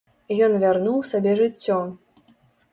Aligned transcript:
Ён 0.45 0.55
вярнуў 0.63 0.97
сабе 1.11 1.37
жыццё. 1.43 1.79